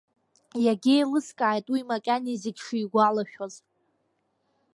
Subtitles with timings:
[0.65, 3.53] Иагьеилыскааит уи макьана зегь шигәалашәоз.